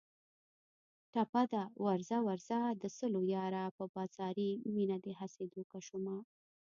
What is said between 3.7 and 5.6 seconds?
په بازاري مینه دې هسې